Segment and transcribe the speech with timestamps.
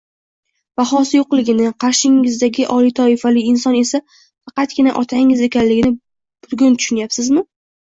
[0.79, 5.95] bahosi yo'qligini, qarshingizdagi oliy toifali inson esa faqatgina otangiz ekanligini
[6.51, 7.49] bugun tushinayapsizmi